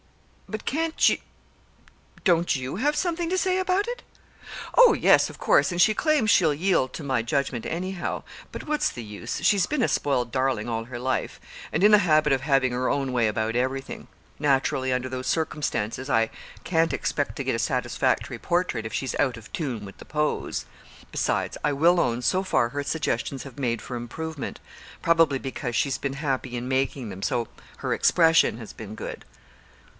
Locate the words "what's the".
8.67-9.03